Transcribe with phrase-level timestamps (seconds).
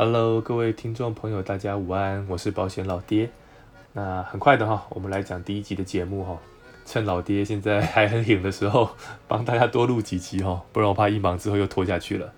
[0.00, 3.28] Hello，各位听众朋友，大家午安，我是保险老爹。
[3.94, 6.38] 那很快的哈，我们来讲第一集的节目哈。
[6.86, 8.90] 趁老爹现在还很挺的时候，
[9.26, 12.32] 帮大家多录几集哈，不然我怕一忙之后又拖下去了。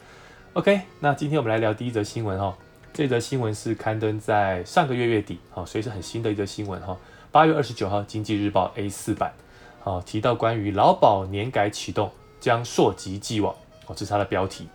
[0.54, 2.56] OK，那今天我们来聊第一则新闻哈。
[2.94, 6.96] 这则新闻是刊登在上个月月底，好，所以是很新的一则新闻哈。
[7.30, 9.34] 八月二十九号，《经济日报》A 四版，
[9.80, 13.54] 好，提到关于劳保年改启动将溯及既往，
[13.86, 14.66] 哦，这是它的标题。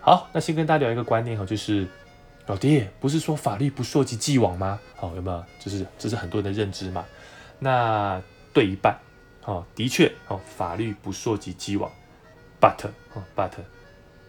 [0.00, 1.88] 好，那先跟大家聊一个观念哈，就是
[2.46, 4.78] 老爹不是说法律不溯及既往吗？
[4.96, 5.44] 好，有没有？
[5.58, 7.04] 就是这是很多人的认知嘛。
[7.58, 8.20] 那
[8.52, 8.98] 对一半，
[9.44, 11.90] 哦，的确，哦，法律不溯及既往
[12.60, 13.50] ，but，哦，but，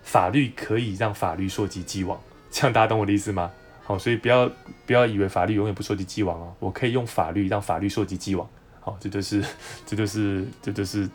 [0.03, 2.19] 法律可以让法律溯及既往。
[2.49, 3.51] 这样大家懂我的意思吗？
[3.83, 4.49] 好，所以不要
[4.85, 8.49] 不要以为法律永远不溯及既往哦，我可以用法律让法律溯及既往。
[8.79, 9.43] 好，这就是
[9.85, 11.09] 这就是这就是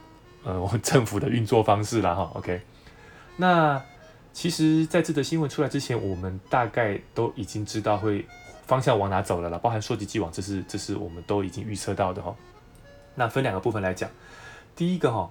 [0.45, 2.31] 呃我们政府的运作方式啦哈。
[2.35, 2.61] OK，
[3.37, 3.83] 那
[4.33, 8.27] 其实在这则新闻出来之前，我们大概都已经知道会
[8.67, 12.35] 方向往哪走了啦，包含说及既往，这是这是我们都已经预测到的哈。
[13.15, 14.11] 那分两个部分来讲，
[14.75, 15.31] 第一个哈。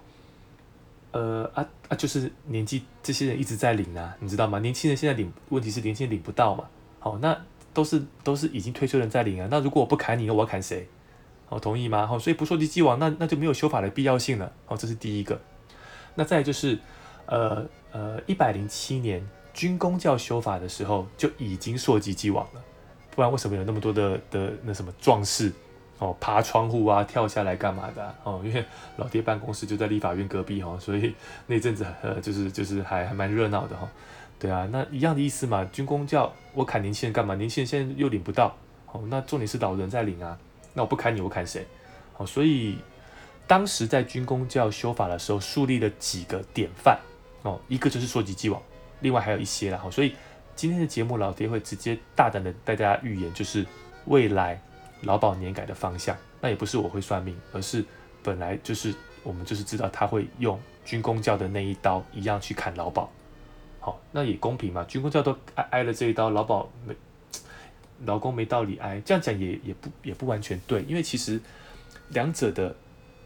[1.11, 4.59] 呃啊啊，就是年纪这些人一直在领啊，你知道吗？
[4.59, 6.65] 年轻人现在领，问题是年轻人领不到嘛。
[6.99, 7.35] 好，那
[7.73, 9.47] 都是都是已经退休人在领啊。
[9.49, 10.87] 那如果我不砍你，那我要砍谁？
[11.47, 12.05] 好，同意吗？
[12.05, 14.51] 好，所以不说及既往，那那就没有修法的必要性了。
[14.67, 15.41] 好，这是第一个。
[16.13, 16.77] 那再就是，
[17.25, 22.61] 呃呃，一百零七年军工教修法的时候就已经溯及既往了，
[23.11, 25.51] 不然为什么有那么多的的那什么壮士？
[25.97, 28.15] 哦，爬窗户啊，跳下来干嘛的？
[28.23, 28.63] 哦， 因为
[28.95, 31.13] 老爹办公室就在立法院隔壁哈，所以
[31.45, 33.85] 那阵子呃，就是就是还还蛮热闹的哈。
[34.39, 35.67] 对啊，那一样的意思嘛。
[35.73, 37.35] 军工教我砍年轻人干嘛？
[37.35, 38.55] 年轻人现在又领不到，
[38.93, 40.37] 哦，那重点是老人在领啊。
[40.73, 41.67] 那我不砍你，我砍谁？
[42.15, 42.77] 哦，所以
[43.45, 46.97] 当时在军工教修法的时候，树立了几个典范
[47.43, 48.61] 哦，一个就是说及既往，
[49.01, 49.77] 另外还有一些啦。
[49.77, 50.15] 哈，所以
[50.55, 53.65] 今天的节目，老爹会直接大胆的带大家预言，就是
[54.05, 54.61] 未来。
[55.03, 57.85] 劳保年改的方向，那也不是我会算命，而是
[58.21, 63.09] 本来就是我们就是知道他会用军工教的那一刀一样去砍劳保，
[63.79, 66.93] 好，那也公平嘛，军工教都挨挨了这一刀，劳保没
[68.03, 71.39] 劳工没道理挨，这样讲也也不也不完全对，因为其实
[72.09, 72.75] 两者的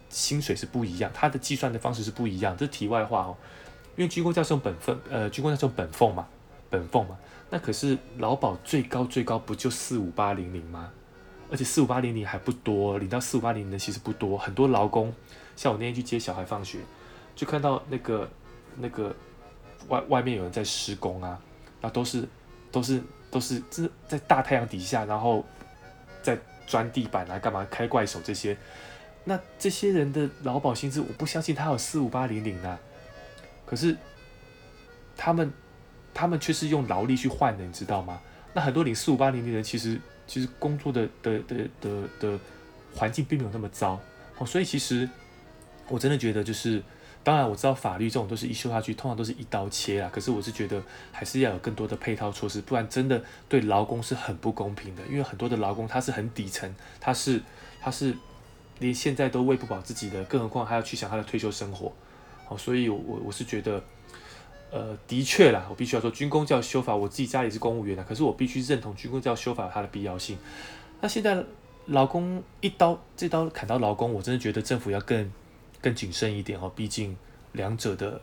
[0.09, 3.37] 薪水是不一样，它的计算的方式是不一样，这是题外话哦，
[3.95, 6.27] 因为军工教是用本分，呃，军工教是用本俸嘛，
[6.69, 7.17] 本俸嘛，
[7.49, 10.91] 那可是劳保最高最高不就四五八零零吗？
[11.51, 14.35] 而且四五八零零还不多，领到四五八零零的其实不多。
[14.35, 15.13] 很多劳工，
[15.55, 16.79] 像我那天去接小孩放学，
[17.35, 18.27] 就看到那个
[18.77, 19.15] 那个
[19.89, 21.39] 外外面有人在施工啊，
[21.79, 22.27] 那都是
[22.71, 22.99] 都是
[23.29, 25.45] 都是这在大太阳底下，然后
[26.23, 28.57] 在钻地板啊，干嘛开怪手这些。
[29.25, 32.79] 那这些人的劳保薪资，我不相信他有四五八零零啊。
[33.73, 33.97] 可是
[35.17, 35.51] 他们
[36.13, 38.19] 他们却是用劳力去换的，你知道吗？
[38.53, 39.99] 那很多领四五八零零的人其实。
[40.25, 42.39] 其实工作的的的的的
[42.95, 43.99] 环境并没有那么糟，
[44.37, 45.07] 哦，所以其实
[45.89, 46.81] 我真的觉得就是，
[47.25, 50.09] 当然我知道法律这种都是一修下去，通常都是一刀切啊。
[50.13, 55.03] 可是我是觉得还是要有更多的配套措施，不然真的对劳工是很不公平的。
[55.07, 57.41] 因为很多的劳工他是很底层，他是
[57.81, 58.15] 他是
[58.79, 61.91] 连现在都喂不饱自己的，更何况还要去想他的退休生活，
[62.49, 63.83] 哦，所以我我是觉得。
[64.75, 70.35] 呃，的确啦，我必须要说，军工教修法，我自己家里是公务员的，可是我必须认同军工教修法它的必要性。
[70.99, 71.45] 那现在
[71.85, 75.31] 劳工一刀这刀砍到劳工，我真的觉得政府要更
[75.79, 77.15] 更谨慎一点哦，毕竟
[77.51, 78.19] 两者的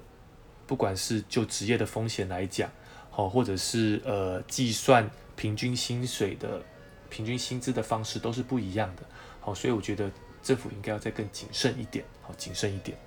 [0.67, 2.69] 不管是就职业的风险来讲，
[3.13, 6.61] 好，或者是呃计算平均薪水的
[7.09, 9.05] 平均薪资的方式都是不一样的，
[9.39, 10.11] 好，所以我觉得
[10.43, 12.99] 政府应该要再更谨慎一点，好，谨慎一点。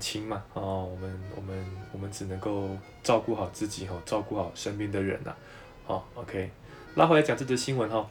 [0.00, 2.70] 年轻嘛，哦，我们我们我们只能够
[3.02, 5.34] 照顾好自己哈，照顾好身边的人呐，
[5.84, 6.50] 好，OK，
[6.94, 8.08] 拉回来讲这则新闻哈，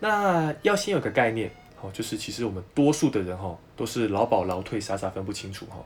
[0.00, 5.84] 那要先有个概念，好，就是其实我们多数的人哈，都是劳保劳退傻傻分不清楚哈，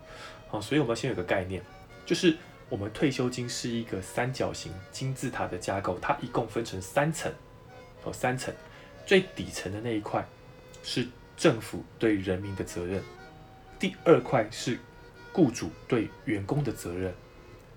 [0.48, 1.60] 好，所以我们要先有个概念，
[2.06, 2.36] 就是
[2.68, 7.32] 我们退休金是一个三角形金字塔的架构，它一共分成三层，
[8.04, 8.54] 哦，三层，
[9.04, 10.24] 最底层的那一块
[10.84, 13.03] 是政府对人民的责任，
[13.80, 14.78] 第二块是。
[15.32, 17.15] 雇主对员工的责任，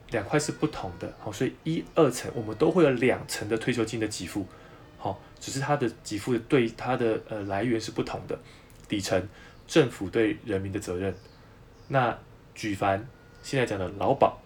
[0.09, 4.45] 两块是不同的，好，所以一二层我们都会有两层的退休金的给付，
[4.97, 8.37] 好，只是它的给付对它的呃来源是不同的。
[8.87, 9.27] 底层
[9.67, 11.15] 政府对人民的责任，
[11.87, 12.17] 那
[12.53, 13.07] 举凡
[13.41, 14.37] 现在讲的劳保、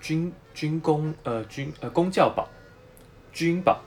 [0.00, 2.48] 军军工呃军呃公教保、
[3.32, 3.80] 军保，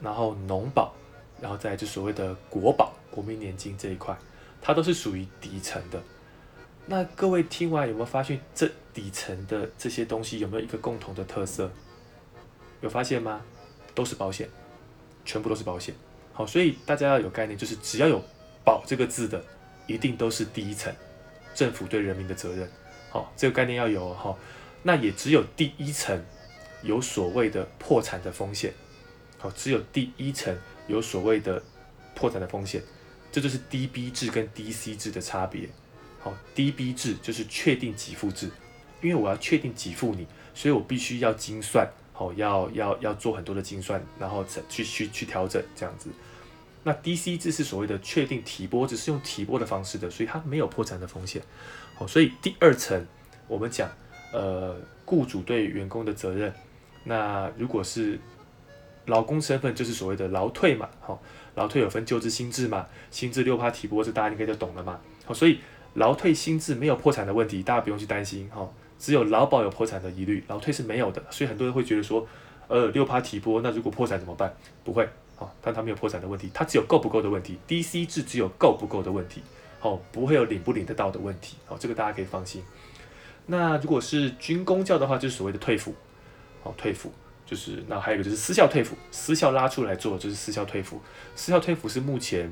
[0.00, 0.94] 然后农保，
[1.40, 4.16] 然后再就所谓的国保国民年金这一块，
[4.60, 6.02] 它都是属于底层的。
[6.86, 11.70] 那各位听完有没有发现，这底层的这些东西有没有一个共同的特色？
[12.82, 13.40] 有发现吗？
[13.94, 14.48] 都是保险，
[15.24, 15.94] 全部都是保险。
[16.32, 18.22] 好，所以大家要有概念，就是只要有
[18.64, 19.42] “保”这个字的，
[19.86, 20.94] 一定都是第一层
[21.54, 22.68] 政府对人民的责任。
[23.08, 24.36] 好，这个概念要有哈。
[24.82, 26.22] 那也只有第一层
[26.82, 28.74] 有所谓的破产的风险。
[29.38, 30.54] 好，只有第一层
[30.88, 31.62] 有所谓的
[32.14, 32.82] 破产的风险，
[33.32, 35.68] 这就是 DB 制跟 DC 制的差别。
[36.24, 38.50] 好，DB 制就是确定给付制，
[39.02, 41.86] 因为我要确定给付你，所以我必须要精算。
[42.14, 46.08] 好，要要要做很多的精算，然后去去去调整这样子。
[46.82, 51.42] 那 DC 制是所谓的确定提拨，只是用提拨的方式的，所以它没有破产的风险。
[51.94, 53.06] 好，所以第二层
[53.46, 53.90] 我们讲，
[54.32, 54.74] 呃，
[55.04, 56.50] 雇主对员工的责任。
[57.04, 58.18] 那如果是
[59.06, 60.88] 劳工身份，就是所谓的劳退嘛。
[61.00, 61.22] 好，
[61.54, 65.00] 劳退有分旧制新制嘛，新制六趴提拨，这大家应该就懂了嘛。
[65.24, 65.58] 好，所以
[65.94, 68.48] 劳退新制没有破产的问题，大家不用去担心。
[68.54, 68.68] 哈。
[68.96, 72.26] 只有劳保有破产的疑虑，劳退是没有的，所以很多人会觉得说，
[72.68, 74.54] 呃，六趴提拨，那如果破产怎么办？
[74.82, 75.06] 不会，
[75.36, 79.42] 哦，但他没有破产的问题，他只有够不够的问题，DC 制只有够不够的问题，
[79.82, 82.62] 哦，不会有领不领得到的问题，哦，这个大家可以放心。
[83.46, 85.92] 那如果是军工教的话，就是所谓的退辅，
[86.62, 87.12] 哦，退服
[87.44, 90.98] 就是，那还有一个就是私校退服，私校拉出来做就是私校退服，
[91.34, 92.50] 私校退服是目前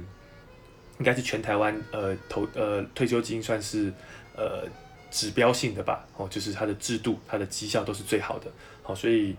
[1.03, 3.93] 应该是全台湾呃投呃退休金算是
[4.37, 4.69] 呃。
[5.15, 8.51] 指标性的吧，哦，就是它的制度、它的绩效都是最好的，
[8.83, 9.37] 好，所以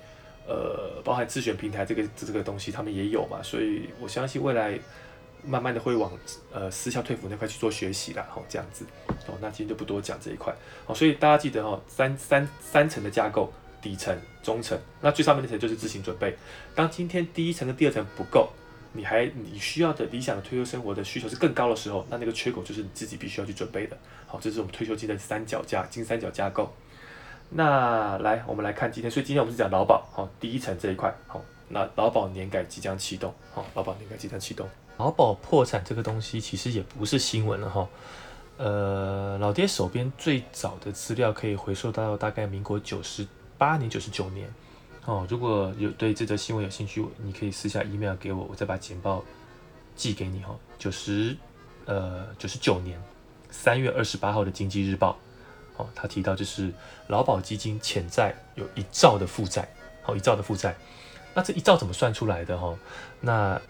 [0.48, 4.80] 呃，包含自选平台这个这个东西，他们也有嘛，所以我相信未来
[5.44, 6.12] 慢慢的会往
[6.52, 8.86] 呃私校退服那块去做学习啦，好，这样子，
[9.26, 10.54] 哦，那今天就不多讲这一块，
[10.86, 13.52] 好，所以大家记得哦，三三三层的架构，
[13.82, 16.38] 底层、中层，那最上面那层就是自行准备，
[16.76, 18.48] 当今天第一层跟第二层不够。
[18.94, 23.98] 你还你需要的理想的退休生活的需求是更高的时候，那那个缺口就是你自己必须要去准备的。
[24.28, 26.72] 好，这是我们退休金的三角架金三角架构。
[27.50, 34.68] 那来，我们来看今天，所以今天我们是讲劳保，好，第一层这一块，好，那劳保年改即将启动，好，劳保年改即将启动。
[34.98, 37.90] 劳保破产这个东西其实也不是新闻了哈，
[38.58, 44.48] 呃，老爹手边最早的资料可以回溯到大概民国九十八年、九十九年。
[45.06, 49.22] 哦，如果有对这则新闻有兴趣，你可以私下 email 给我，我再把简报
[49.98, 50.56] 寄给你哈。
[50.80, 51.36] 九十
[51.84, 52.98] 呃九十九年
[53.52, 55.18] 三月二十八号的经济日报，
[55.76, 56.72] 哦，他提到就是
[57.08, 59.68] 劳保基金潜在有一兆的负债，
[60.04, 60.74] 好一兆的负债。
[61.34, 62.74] 那这一兆怎么算出来的哈？
[63.20, 63.62] 那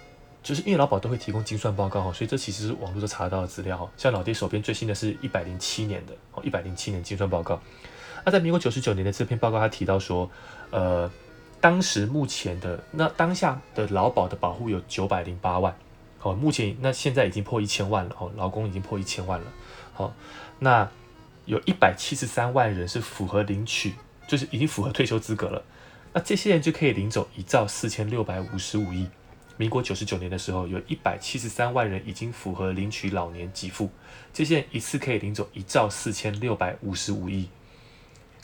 [0.44, 3.90] 就是因为劳保都会提供精算报告哈，所以这其实是网络都查到的资料。
[3.98, 7.60] 像老爹手边最新的是一百零七年的哦，一百零七年精算报告。
[8.24, 10.30] 那在民国九十九年的这篇报告，他提到说，
[10.70, 11.10] 呃。
[11.64, 15.74] 当时目前的那当下的劳保的保护有九百零八万，
[16.20, 19.48] 好，目前那现在已经破一千万了，哦，劳工已经破一千万了，
[19.94, 20.14] 好，
[20.60, 20.92] 那
[21.46, 23.94] 有一百七十三万人是符合领取，
[24.28, 25.64] 就是已经符合退休资格了，
[26.12, 29.08] 那这些人就可以领走一兆四千六百五十五亿。
[29.56, 33.90] 民国九十九年的时候，有一百七十三万人已经符合领取老年给付，
[34.34, 37.48] 这些人一次可以领走一兆四千六百五十五亿。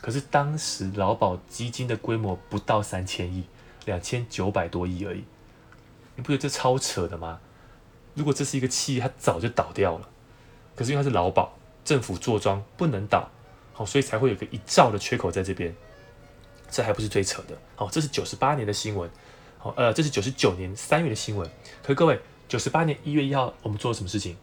[0.01, 3.43] 可是当时劳保基金的规模不到三千亿，
[3.85, 5.23] 两千九百多亿而已，
[6.15, 7.39] 你不觉得这超扯的吗？
[8.15, 10.09] 如果这是一个企业，它早就倒掉了。
[10.75, 13.29] 可是因为它是劳保，政府坐庄不能倒，
[13.73, 15.75] 好，所以才会有个一兆的缺口在这边。
[16.71, 19.09] 这还不是最扯的，好，这是九十八年的新闻，
[19.57, 21.49] 好，呃，这是九十九年三月的新闻。
[21.81, 24.37] 可是各位，九十八年一月一号，我们做了什么事情？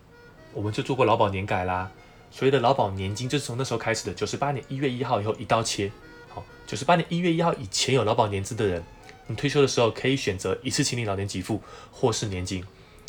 [0.53, 1.91] 我们就做过劳保年改啦。
[2.31, 5.91] 所谓的劳保年金就是从那时候开始的，九十八年一月一号以后一刀切。
[6.29, 8.83] 好，九十八年一月一号以前有劳保年资的人，
[9.27, 12.63] 你退休的时候可以选择一次清理老年给付或是年金。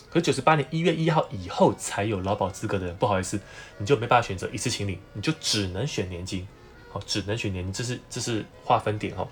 [0.09, 3.38] 可九十八年一月一号以后才有劳保资格的人，不好意思，
[3.77, 6.47] 你就没办法选择一次清理，你就只能选年金。
[6.89, 9.27] 好，只能选年金，这是这是划分点哈。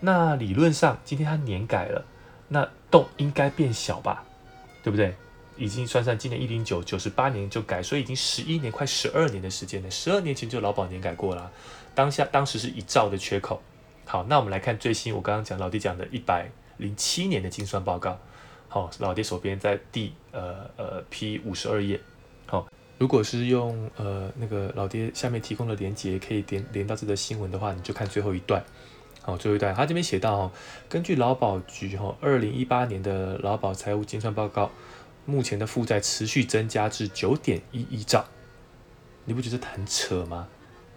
[0.00, 2.02] 那理论上今天他年改了，
[2.48, 4.24] 那洞应该变小吧？
[4.82, 5.14] 对不对？
[5.60, 9.90] 已经算上今年一零九九十八年就改，所以已经十一年快十二年的时间了。
[9.90, 11.52] 十二年前就劳保年改过了，
[11.94, 13.60] 当下当时是一兆的缺口。
[14.06, 18.18] 好，那我们来看最新，我刚刚讲老弟讲的一百零七年的精算报告。
[18.68, 22.00] 好，老爹手边在第呃呃 P 五十二页。
[22.46, 28.64] 好，如果是用呃那个老爹下面提供的连接，可以连连到这个新闻的话，你就看最后一段。
[29.20, 30.50] 好，最后一段他这边写到，
[30.88, 34.70] 根据劳保局哈二零一八年的劳保财务精算报告。
[35.30, 38.24] 目前的负债持续增加至九点一亿兆，
[39.24, 40.48] 你不觉得很扯吗？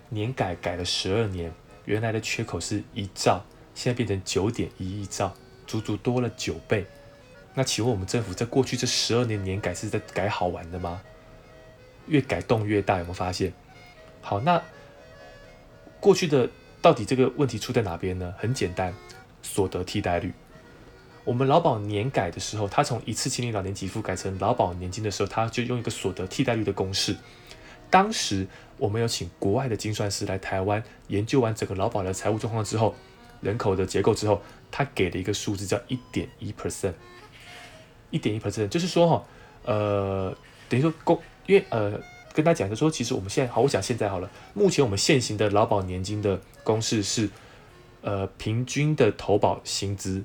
[0.09, 1.53] 年改改了十二年，
[1.85, 5.33] 原来的缺口是一兆，现在变成九点一亿兆，
[5.67, 6.85] 足足多了九倍。
[7.53, 11.01] 那请问我们政府在过去这十二年年改是在改好玩的吗？
[12.07, 13.53] 越改动越大，有没有发现？
[14.21, 14.61] 好，那
[15.99, 16.49] 过去的
[16.81, 18.33] 到底这个问题出在哪边呢？
[18.37, 18.93] 很简单，
[19.41, 20.33] 所得替代率。
[21.25, 27.15] 我们劳保年改的时候，他从一次性老年给付改成劳保年金的时候，他就用一个所得替代率的公式。
[27.89, 32.93] 当时我们有请国外的精算师来台湾研究完整个劳保的财务状况之后，
[33.39, 36.93] 人口的结构之后，他给了一个数字叫一点一 percent，
[38.09, 39.23] 一点一 percent，就是说哈，
[39.63, 40.35] 呃，
[40.67, 41.97] 等于说公，因为呃，
[42.33, 47.29] 跟他讲就说，其实我们现在好，我讲现在好了，目前我们现行的劳保年金的公式是，
[48.01, 50.23] 呃，平均的投保薪资。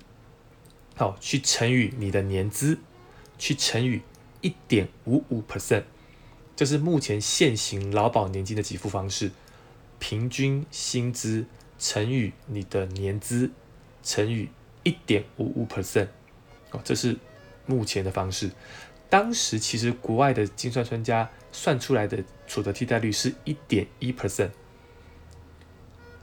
[0.98, 2.76] 好，去乘以你的年资，
[3.38, 4.02] 去乘以
[4.40, 5.84] 一点五五 percent，
[6.56, 9.30] 这是目前现行劳保年金的给付方式。
[10.00, 11.46] 平均薪资
[11.78, 13.52] 乘以你的年资
[14.02, 14.48] 乘以
[14.82, 16.08] 一点五五 percent，
[16.72, 17.16] 哦，这是
[17.64, 18.50] 目前的方式。
[19.08, 24.50] 当时其实国外的精算专家算出来的所得替代率是一点一 percent。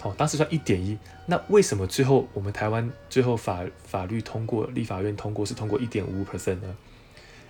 [0.06, 0.96] 哦，当时算一点一，
[1.26, 6.76] 那为什么最后我们台湾最后法法律通过，立法院通过是通过一点五 percent 呢？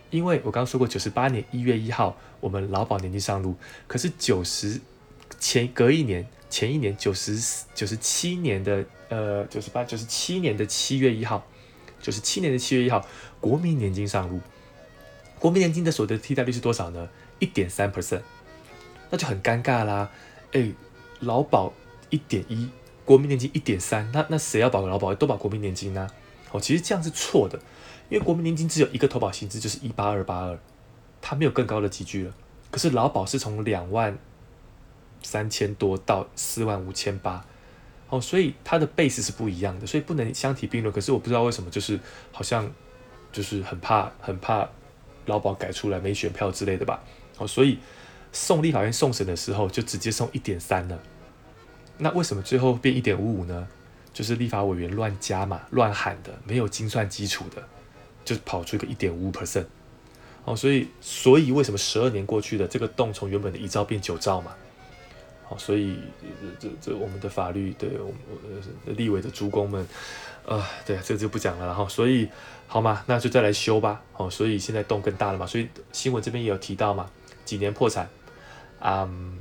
[0.09, 3.57] 因为我刚刚说过，九十八年一月一号我们劳保年金上路，
[3.87, 4.79] 可是九十
[5.37, 7.37] 前隔一年前一年九十
[7.73, 11.45] 九十七年的呃九十八九十七年的七月一号，
[12.01, 13.05] 九十七年的七月一号
[13.41, 14.39] 国民年金上路，
[15.39, 17.09] 国民年金的所得替代率是多少呢？
[17.39, 18.21] 一点三 percent，
[19.09, 20.09] 那就很尴尬啦，
[20.53, 20.71] 哎，
[21.19, 21.73] 劳保。
[22.15, 22.69] 一点一，
[23.03, 25.13] 国民年金一点三，那那谁要保劳保？
[25.13, 26.07] 都保国民年金呢？
[26.51, 27.59] 哦，其实这样是错的，
[28.07, 30.57] 因为国民年金只有一个投保薪资，就是一八二八二，
[31.21, 32.33] 它没有更高的集聚了。
[32.71, 34.17] 可是劳保是从两万
[35.21, 37.45] 三千多到四万五千八，
[38.07, 40.93] 哦，所以它的 base 是不一样的，所以不能相提并论。
[40.93, 41.99] 可是我不知道为什么，就是
[42.31, 42.71] 好像
[43.33, 44.69] 就是很怕很怕
[45.25, 47.03] 劳保改出来没选票之类的吧？
[47.37, 47.79] 哦，所以
[48.31, 50.97] 送立法院送审的时候就直接送一点三了。
[51.97, 53.67] 那为什么最后变一点五五呢？
[54.13, 57.61] 就是立法委员乱加嘛，乱喊的，没有精算基础的，
[58.23, 59.65] 就跑出一个一点五 percent。
[60.45, 64.53] 哦，所以所以为什么十二年过去的这个洞从原本的一兆变九兆嘛？
[65.43, 65.99] 好，所以
[66.59, 69.85] 这这这我们的法律对我们立委的诸公们，
[70.45, 71.65] 呃，对，这就不讲了。
[71.65, 72.29] 然后所以
[72.67, 74.01] 好嘛，那就再来修吧。
[74.15, 75.45] 哦，所以现在洞更大了嘛。
[75.45, 77.09] 所以新闻这边也有提到嘛，
[77.43, 78.07] 几年破产，
[78.79, 79.37] 嗯，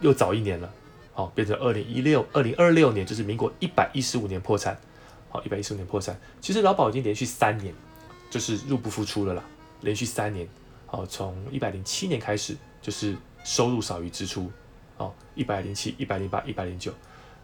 [0.00, 0.70] 又早一年了。
[1.20, 4.74] 好，变成二零一六、二零二六年，就是民国一百一十五年破产。
[5.28, 7.74] 好，一百一十五年破产，其实劳保已经连续三年
[8.30, 9.44] 就是入不敷出了啦，
[9.82, 10.48] 连续三年。
[10.86, 14.50] 好，从一百零七年开始就是收入少于支出。
[14.96, 16.90] 好，一百零七、一百零八、一百零九，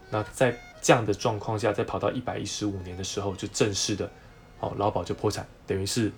[0.09, 4.09] 那在这样的状况下，再跑到一百一十五年的时候，就正式的，
[4.57, 6.11] 好，劳保就破产，等于是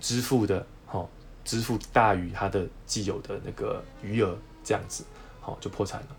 [0.00, 1.08] 支付的，好，
[1.44, 5.04] 支付大于它的既有的那个余额，这样子，
[5.40, 6.16] 好，就破产了。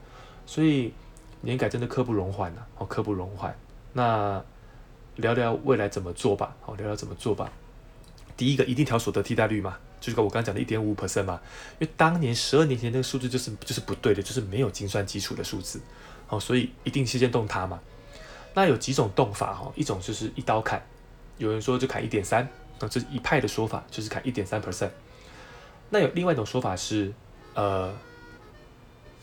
[0.52, 0.92] 所以
[1.40, 3.58] 年改真的刻不容缓呐，哦，刻不容缓。
[3.94, 4.44] 那
[5.16, 7.50] 聊聊未来怎么做吧，好，聊聊怎么做吧。
[8.36, 11.40] 第一个一定调所得替代率嘛，就是我刚刚讲的一点五 percent 嘛，
[11.80, 15.80] 因为当年十二年前那个数字就是就是不对的，就是没有精算基础的数字，
[16.28, 17.80] 哦，所以一定先动它嘛。
[18.54, 20.86] 那有几种动法哈，一种就是一刀砍，
[21.38, 22.46] 有人说就砍一点三，
[22.78, 24.90] 那这一派的说法，就是砍一点三 percent。
[25.90, 27.14] 那有另外一种说法是，
[27.54, 27.94] 呃。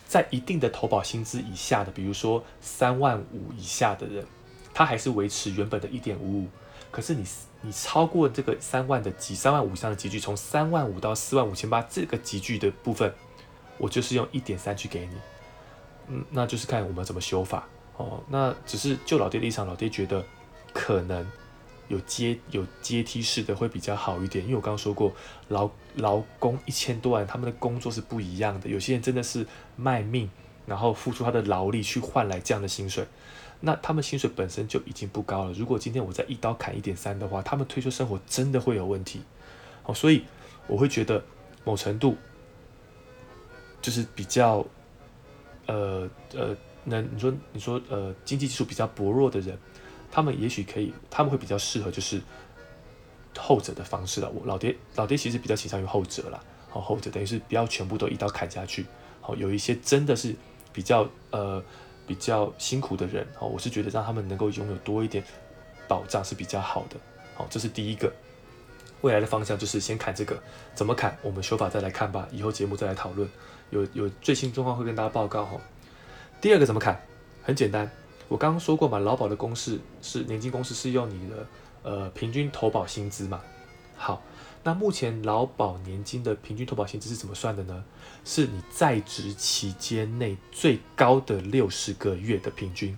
[0.08, 4.26] 在一定的投保薪资以下的，比如说三万五以下的人，
[4.72, 6.48] 他还是维持原本的一点五五。
[6.90, 7.22] 可是你
[7.60, 13.14] 你超过这个三万的集三万五以上的集距，从三万五到四万五千八这个集距的部分，
[13.76, 15.14] 我就是用一点三去给你。
[16.08, 18.24] 嗯，那就是看我们怎么修法哦。
[18.28, 20.24] 那只是就老爹立场，老爹觉得
[20.72, 21.24] 可能。
[21.88, 25.11] 有阶有阶梯式的会比较好一点，因为我刚刚说过，
[25.49, 28.68] 劳劳工一千多万，他们的工作是不一样的。
[28.68, 30.28] 有些人真的是卖命，
[30.66, 33.07] 然后付出他的劳力去换来这样的薪水，
[33.61, 35.52] 那他们薪水本身就已经不高了。
[35.54, 39.23] 如果今天我再一刀砍一点三的话，他们退休生活真的会有问题。
[39.83, 40.25] 好，所以
[40.66, 41.25] 我会觉得
[41.64, 42.16] 某程度
[43.80, 44.62] 就是比较，
[45.64, 46.54] 呃呃，
[46.85, 49.59] 那你说你说呃，经济基础比较薄弱的人。
[50.10, 52.20] 他们也许可以，他们会比较适合就是
[53.36, 54.30] 后者的方式了。
[54.30, 58.86] 我老爹老爹其实比较倾向于后者啦，好后者等于是不要全部都一刀砍下去。
[59.20, 60.34] 好，有一些真的是
[60.72, 61.62] 比较呃
[62.06, 65.22] 比较辛苦的人，好，我是觉得让他们能够拥有多一点
[65.86, 66.96] 保障是比较好的。
[67.34, 68.12] 好，这是第一个
[69.02, 70.42] 未来的方向，就是先砍这个，
[70.74, 73.28] 怎么砍我们修法再来看吧，以后节目再来讨论。
[73.70, 75.60] 有有最新状况会跟大家报告哈。
[76.40, 76.98] 第二个怎么砍？
[77.42, 77.90] 很简单。
[78.28, 81.47] 我刚刚说过嘛，劳保的公式是年金公式是用你的
[81.82, 83.40] 呃平均投保薪资嘛。
[83.97, 84.23] 好，
[84.62, 87.85] 那目前劳保年金的平均投保薪资是怎么算的呢？
[88.25, 92.97] 是你在职期间内最高的六十个月的平均。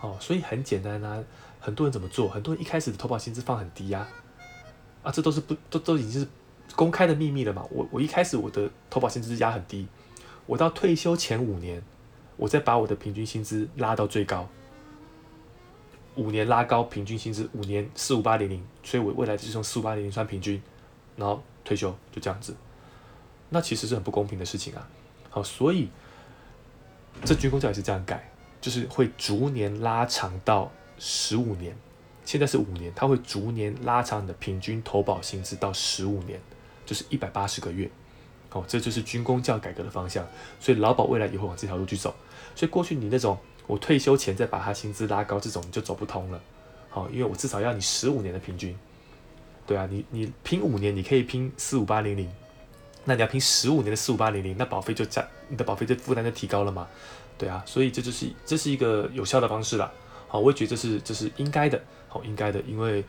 [0.00, 1.22] 哦，所以很简单啊，
[1.60, 2.28] 很多人怎么做？
[2.28, 4.08] 很多人一开始的投保薪资放很低呀，
[5.02, 6.26] 啊，这都是不都都已经是
[6.74, 7.66] 公开的秘密了嘛。
[7.70, 9.86] 我我一开始我的投保薪资压很低，
[10.46, 11.82] 我到退休前五年，
[12.36, 14.48] 我再把我的平均薪资拉到最高，
[16.16, 20.62] 五年拉高平均薪资，五年四五八零零，所以我未来就是用四五八零零算平均，
[21.16, 22.54] 然后退休就这样子，
[23.50, 24.88] 那其实是很不公平的事情啊。
[25.30, 25.88] 好，所以
[27.24, 28.28] 这军工教也是这样改。
[28.60, 31.76] 就是会逐年拉长到十五年，
[32.24, 36.40] 现在是五年，它会逐年拉长你的平均投保薪资到十五年，
[36.86, 37.90] 就是一百八十个月。
[38.52, 40.26] 哦，这就是军工教改革的方向，
[40.60, 42.14] 所以劳保未来也会往这条路去走。
[42.54, 46.40] 所以过去你那种我退休前再把它薪资拉高这种就走不通了。
[46.90, 48.76] 好，因为我至少要你十五年的平均。
[49.66, 52.30] 对啊，你你拼五年你可以拼四五八零零，
[53.04, 56.86] 那你要拼十五年的四五八零零，那保费就加你的保费就负担就提高了嘛。
[57.38, 59.90] 对啊，所以这就是这是一个有效的方式啦。
[60.28, 63.02] 好，我也觉得这是这是应该的，好应该的，因为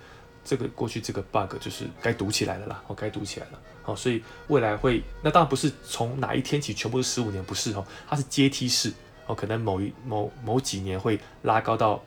[0.44, 3.60] 这个过去这个 bug 就是该堵起来了啦，哦该堵起来了。
[3.82, 8.92] 好，所以未来会那当然不是从哪一天起全部是十五年，不是哦，它是阶梯式
[9.26, 12.02] 哦，可能某一某某几年会拉高到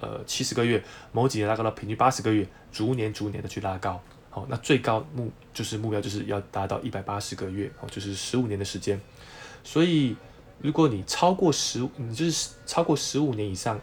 [0.00, 0.82] 呃七十个月，
[1.12, 4.00] 某几年拉高到平均八十个月，逐年逐年的去拉高。
[4.30, 9.00] 好，那最高目就是目标就是要达到一百八十个月，哦，就是十五年的时间，
[9.62, 10.16] 所以。
[10.62, 13.80] 如果你超过十，你就是超过十五年以上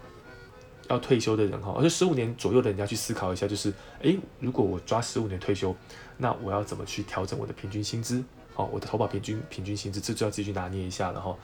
[0.88, 5.74] 要退休的人哈，而且十五年左右的人要去思考一下，就是哎，如果我抓十五年退休，
[6.16, 8.22] 那我要怎么去调整我的平均薪资？
[8.56, 11.36] 哦，我的投保平均平均薪资，这就要自己去拿捏一下了哈。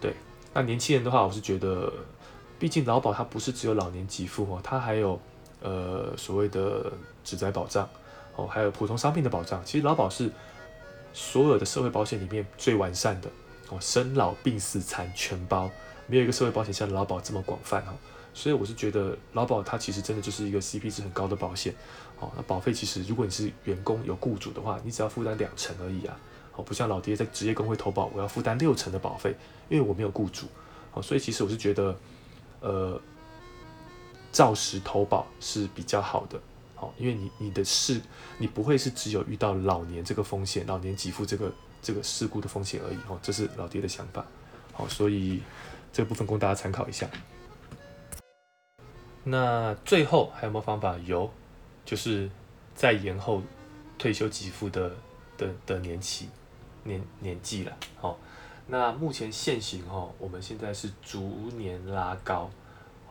[0.00, 0.14] 对，
[0.54, 1.92] 那年轻人的话，我是觉得，
[2.58, 5.18] 毕竟劳保它不是只有老年给付哦，它还有
[5.60, 6.92] 呃所谓的
[7.24, 7.88] 职灾保障
[8.36, 9.60] 哦，还有普通伤病的保障。
[9.64, 10.30] 其实劳保是
[11.12, 13.28] 所有的社会保险里面最完善的
[13.70, 13.78] 哦。
[13.80, 15.68] 生老病死残全包，
[16.06, 17.92] 没有一个社会保险像劳保这么广泛哈，
[18.34, 21.74] 所以我是觉得劳保它其实真的就是一个 CP 值很高的保险，
[22.18, 26.16] 哦，那保费其实如果你是员工有雇主的话，你只要负担两成而已啊，
[26.56, 29.34] 哦，不像老爹在职业工会投保，我要负担六成的保费，
[29.68, 30.46] 因为我没有雇主，
[30.94, 31.96] 哦，所以其实我是觉得，
[32.60, 33.00] 呃，
[34.32, 36.40] 照实投保是比较好的，
[36.74, 38.00] 好，因为你你的事
[38.38, 41.52] 你不会是只有遇到老年这个风险，老年给付这个。
[41.84, 44.24] 这个事故的风险而已哦，这是老爹的想法，
[44.72, 45.42] 好，所以
[45.92, 47.10] 这部分供大家参考一下。
[49.24, 50.96] 那最后还有没有方法？
[51.04, 51.30] 有，
[51.84, 52.28] 就是
[52.74, 53.42] 再延后
[53.98, 54.92] 退休给付的
[55.36, 56.28] 的的年期
[56.84, 57.76] 年年纪了。
[58.00, 58.18] 好，
[58.66, 62.50] 那目前现行哦，我们现在是逐年拉高，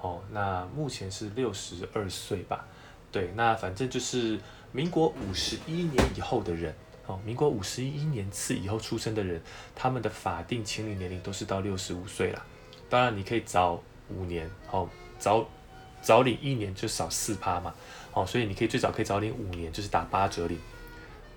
[0.01, 2.65] 哦，那目前是六十二岁吧？
[3.11, 4.39] 对，那反正就是
[4.71, 6.73] 民国五十一年以后的人。
[7.07, 9.41] 哦，民国五十一年次以后出生的人，
[9.75, 12.45] 他们的法定清龄年龄都是到六十五岁了。
[12.89, 15.43] 当然，你可以早五年，哦，早
[16.01, 17.73] 早领一年就少四趴嘛。
[18.13, 20.59] 哦，所以你可以最早可以早领五年，就是打八折领，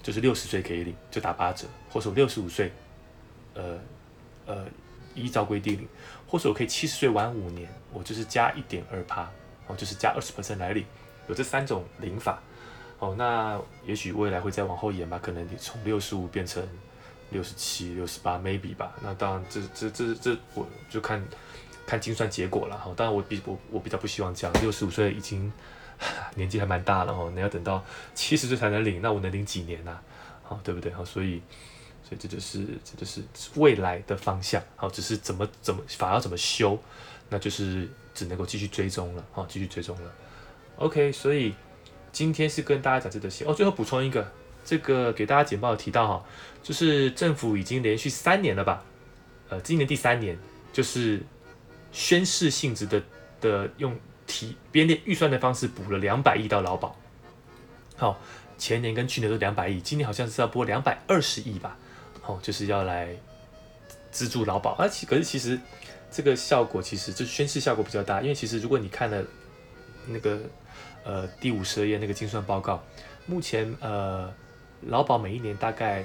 [0.02, 1.68] 就是六十岁可以领，就打八折。
[1.88, 2.72] 或者我六十五岁，
[3.54, 3.78] 呃
[4.46, 4.66] 呃，
[5.14, 5.86] 依照规定领，
[6.26, 9.30] 或者我可以七十岁晚五年，我就是加一点二趴，
[9.68, 10.84] 哦，就是加二十 percent 来领，
[11.28, 12.42] 有这三种领法。
[12.98, 16.66] 哦，那也许未来会再往后延吧，可能你从六十五变成
[17.30, 18.92] 六十七、六十八，maybe 吧。
[19.02, 21.22] 那当然，这这这这，我就看
[21.86, 22.92] 看精算结果了哈。
[22.96, 25.52] 当然，我比我我比较不希望这样，六十五岁已经
[26.36, 29.98] 年纪还蛮大了哦，你要等到七十岁才能领，那我能领几年呢？
[30.42, 30.92] 好，对不对？
[30.92, 31.40] 好，所以
[32.02, 33.22] 所以这就是这就是
[33.56, 34.62] 未来的方向。
[34.76, 36.78] 好，只是怎么怎么法要怎么修，
[37.28, 39.24] 那就是只能够继续追踪了。
[39.32, 40.12] 好，继续追踪了。
[40.76, 41.54] OK，所以。
[42.14, 44.24] 今天是跟大家讲这个些哦，最后补充一个，
[44.64, 46.24] 这个给大家简报提到哈，
[46.62, 48.84] 就是政府已经连续三年了吧，
[49.48, 50.38] 呃，今年第三年，
[50.72, 51.20] 就是
[51.94, 53.02] 宣誓性质的
[53.40, 56.94] 的用提编列预算的方式补了两百亿到劳保，
[57.96, 58.20] 好，
[58.58, 61.78] 前年跟去年都两百亿，今年好像是要拨两百二十亿吧，
[62.20, 63.08] 好，就是要来
[64.10, 65.58] 资助劳保，而其可是其实
[66.10, 69.24] 这个效果其实就宣誓效果比较大，因为其实如果你看了
[70.08, 70.38] 那个。
[71.06, 72.82] 呃，第五十页那个精算报告，
[73.26, 74.32] 目前呃，
[74.86, 76.02] 劳保每一年大概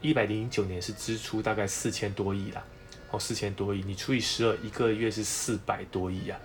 [0.00, 2.60] 一百零九年是支出大概四千多亿啦，
[3.12, 6.36] 哦，四千多亿，你除以十二，一个月是四百多亿呀，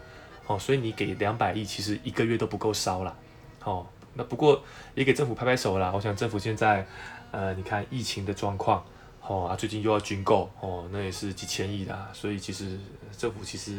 [0.46, 3.18] 哦，所以你给两百亿，其实一个月都不够烧啦，
[3.64, 6.86] 哦，那不过也给政府拍拍手啦，我想政府现在
[7.32, 8.86] 呃，你看疫情的状况，
[9.22, 12.78] 哦啊，最近又要军购，哦，那也是几千亿的，所以其实
[13.18, 13.74] 政府其实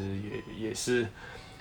[0.59, 1.07] 也也是。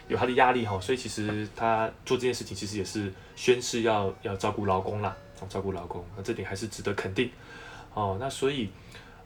[0.09, 5.13] 有他的压力哈，所以其实他做这件事情其实也是宣誓要要照顾劳工啦，
[5.49, 7.29] 照顾劳工，那这点还是值得肯定
[7.93, 8.15] 哦。
[8.17, 8.69] 那所以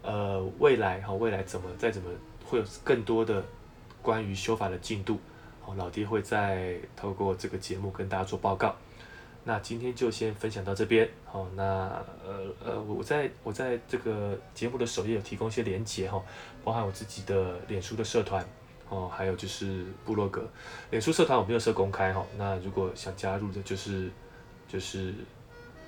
[0.01, 2.09] 呃未来哈，未来怎么再怎么
[2.45, 3.43] 会有更多的
[4.01, 5.19] 关于修法的进度
[5.65, 8.75] 哦，老爹会再透过这个节目跟大家做报告。
[9.43, 11.63] 那今天就先分享到这边，好，那
[12.23, 16.23] 呃呃，我在我在这个节目的首页有提供一些连接哈，
[16.63, 18.45] 包含我自己的脸书的社团
[18.89, 20.47] 哦，还有就是部落格。
[20.91, 24.11] 脸书社团我没有设公开哈，那如果想加入的，就是
[24.67, 25.11] 就是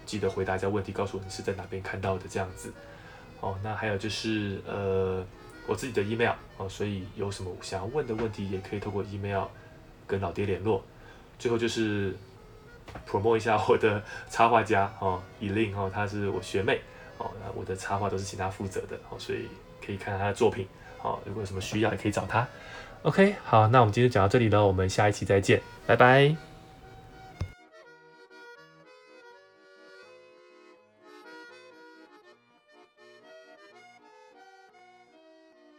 [0.03, 2.73] 记得回答一下问题，告诉我你是在哪边看到的这样子。
[3.43, 5.23] 哦，那还有就是呃
[5.67, 9.43] 我自己的 email 哦，所以有什么想要问的问题，也可以透过 email
[10.07, 10.83] 跟老爹联络。
[11.37, 12.15] 最后就是。
[13.09, 16.79] promote 一下我的插画家哦，以令哦，她是我学妹
[17.17, 19.47] 哦，那我的插画都是请她负责的哦，所以
[19.83, 20.67] 可以看看她的作品
[21.01, 22.45] 哦，如果有什么需要也可以找她。
[23.01, 26.52] OK，好，那我们今天讲到这里了，我们下一期再见，拜拜。